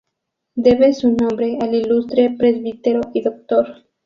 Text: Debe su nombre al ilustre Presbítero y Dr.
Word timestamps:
Debe 0.55 0.93
su 0.95 1.11
nombre 1.11 1.59
al 1.61 1.75
ilustre 1.75 2.31
Presbítero 2.35 3.01
y 3.13 3.21
Dr. 3.21 3.83